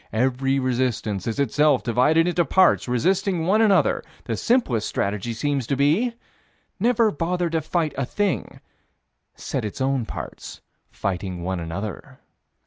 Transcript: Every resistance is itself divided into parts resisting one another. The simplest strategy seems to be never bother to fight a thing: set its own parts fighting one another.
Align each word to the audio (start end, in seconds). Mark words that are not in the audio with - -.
Every 0.13 0.57
resistance 0.57 1.27
is 1.27 1.37
itself 1.39 1.83
divided 1.83 2.27
into 2.27 2.43
parts 2.43 2.87
resisting 2.87 3.45
one 3.45 3.61
another. 3.61 4.03
The 4.23 4.35
simplest 4.35 4.87
strategy 4.89 5.31
seems 5.31 5.67
to 5.67 5.75
be 5.75 6.13
never 6.79 7.11
bother 7.11 7.51
to 7.51 7.61
fight 7.61 7.93
a 7.95 8.05
thing: 8.07 8.61
set 9.35 9.63
its 9.63 9.79
own 9.79 10.07
parts 10.07 10.61
fighting 10.89 11.43
one 11.43 11.59
another. 11.59 12.17